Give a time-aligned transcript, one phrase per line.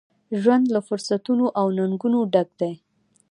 [0.41, 2.73] ژوند له فرصتونو، او ننګونو ډک دی.